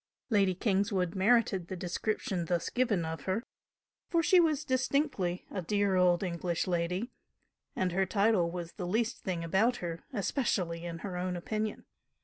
Lady 0.31 0.55
Kingswood 0.55 1.13
merited 1.13 1.67
the 1.67 1.75
description 1.75 2.45
thus 2.45 2.71
given 2.71 3.05
of 3.05 3.25
her, 3.25 3.43
for 4.09 4.23
she 4.23 4.39
was 4.39 4.65
distinctly 4.65 5.45
a 5.51 5.61
dear 5.61 5.95
old 5.95 6.23
English 6.23 6.65
lady, 6.65 7.11
and 7.75 7.91
her 7.91 8.07
title 8.07 8.49
was 8.49 8.71
the 8.71 8.87
least 8.87 9.19
thing 9.19 9.43
about 9.43 9.75
her, 9.75 10.03
especially 10.11 10.85
in 10.85 10.97
her 11.05 11.17
own 11.17 11.35
opinion. 11.35 11.85